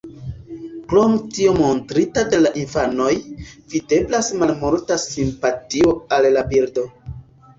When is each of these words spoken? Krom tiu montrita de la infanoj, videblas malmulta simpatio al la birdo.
Krom 0.91 1.17
tiu 1.37 1.51
montrita 1.57 2.23
de 2.31 2.39
la 2.45 2.51
infanoj, 2.61 3.11
videblas 3.73 4.31
malmulta 4.43 4.97
simpatio 5.03 5.93
al 6.17 6.29
la 6.39 6.45
birdo. 6.55 6.87